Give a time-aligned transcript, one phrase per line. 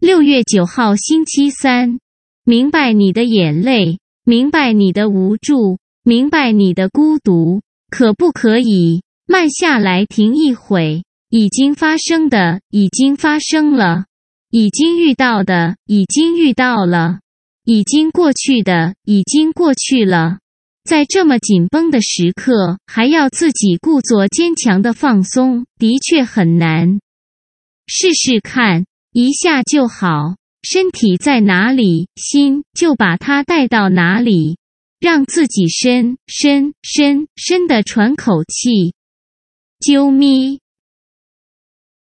[0.00, 2.00] 六月九号星期三，
[2.42, 7.60] 明白你的眼泪，明白你的无助，明白你的孤独，
[7.90, 11.02] 可不可以慢下来停一会？
[11.28, 14.06] 已经发生的已经发生了，
[14.50, 17.20] 已经遇到的已经遇到了，
[17.66, 20.38] 已经过去的已经过去了。
[20.82, 27.00] 在这么紧绷的时刻，还要自己故作坚强的放松，的确很难。
[27.86, 30.36] 试试看，一下就好。
[30.62, 34.58] 身体在哪里，心就把它带到哪里，
[35.00, 38.94] 让自己深深深深的喘口气。
[39.80, 40.60] 啾咪。